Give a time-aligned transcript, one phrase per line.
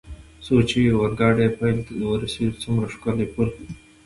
[0.45, 3.49] څو چې د اورګاډي پل ته ورسېدو، څومره ښکلی پل.